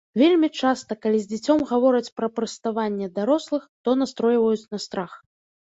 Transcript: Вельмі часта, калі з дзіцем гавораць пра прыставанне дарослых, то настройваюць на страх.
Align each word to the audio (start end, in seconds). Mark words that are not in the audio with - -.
Вельмі 0.19 0.47
часта, 0.61 0.95
калі 1.05 1.19
з 1.25 1.29
дзіцем 1.33 1.57
гавораць 1.73 2.13
пра 2.21 2.31
прыставанне 2.39 3.11
дарослых, 3.21 3.71
то 3.85 3.97
настройваюць 4.03 4.61
на 4.71 4.85
страх. 4.91 5.11